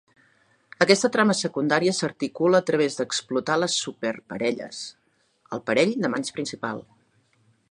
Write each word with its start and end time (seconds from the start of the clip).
Aquesta 0.85 1.11
trama 1.15 1.35
secundària 1.39 1.93
s'articula 1.97 2.61
a 2.63 2.67
través 2.71 2.97
d'explotar 3.01 3.59
les 3.65 3.77
superparelles, 3.85 4.83
el 5.59 5.67
parell 5.69 5.99
d'amants 6.05 6.39
principal. 6.41 6.87